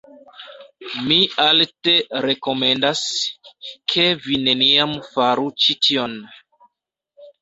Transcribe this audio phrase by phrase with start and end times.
[1.09, 1.93] Mi alte
[2.27, 3.03] rekomendas...
[3.93, 6.21] ke vi neniam faru ĉi tion.